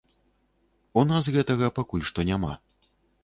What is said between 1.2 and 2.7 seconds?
гэтага пакуль што няма.